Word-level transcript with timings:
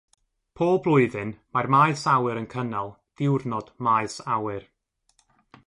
Pob 0.59 0.79
blwyddyn, 0.85 1.33
mae'r 1.57 1.69
maes 1.75 2.05
awyr 2.13 2.41
yn 2.41 2.49
cynnal 2.55 2.91
Diwrnod 3.23 3.73
Maes 3.89 4.19
Awyr. 4.39 4.69